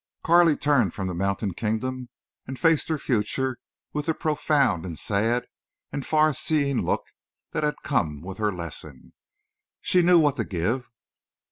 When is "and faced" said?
2.47-2.89